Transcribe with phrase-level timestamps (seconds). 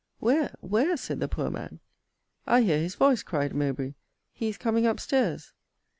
[0.17, 0.97] Where, where?
[0.97, 1.79] said the poor man.
[2.47, 3.93] I hear his voice, cried Mowbray:
[4.33, 5.53] he is coming up stairs.